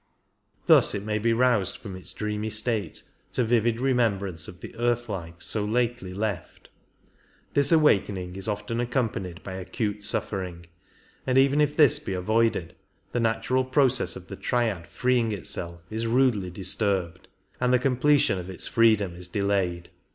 Thus 0.65 0.95
it 0.95 1.03
may 1.03 1.19
be 1.19 1.31
roused 1.31 1.77
from 1.77 1.95
its 1.95 2.11
dreamy 2.11 2.49
state 2.49 3.03
to 3.33 3.43
vivid 3.43 3.79
remembrance 3.79 4.47
of 4.47 4.61
the 4.61 4.75
earth 4.75 5.05
Hfe 5.05 5.43
so 5.43 5.63
lately 5.63 6.11
left. 6.11 6.69
This 7.53 7.71
awakening 7.71 8.35
is 8.35 8.47
often 8.47 8.79
accompanied 8.79 9.43
by 9.43 9.53
acute 9.57 10.03
suffering, 10.03 10.65
and 11.27 11.37
even 11.37 11.61
if 11.61 11.77
this 11.77 11.99
be 11.99 12.15
avoided 12.15 12.73
the 13.11 13.19
natural 13.19 13.63
process 13.63 14.15
of 14.15 14.27
the 14.27 14.35
Triad 14.35 14.87
freeing 14.87 15.31
itself 15.33 15.83
is 15.91 16.07
rudely 16.07 16.49
disturbed, 16.49 17.27
and 17.59 17.71
the 17.71 17.77
completion 17.77 18.39
of 18.39 18.49
its 18.49 18.65
freedom 18.65 19.13
is 19.15 19.27
delayed." 19.27 19.91